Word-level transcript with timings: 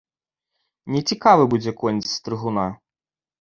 Нецікавы 0.95 1.43
будзе 1.51 1.71
конь 1.83 2.01
з 2.07 2.11
стрыгуна. 2.15 2.65